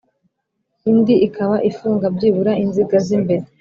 indi 0.89 1.15
ikaba 1.27 1.55
ifunga 1.69 2.05
byibura 2.15 2.51
inziga 2.63 2.97
z'imbere. 3.05 3.45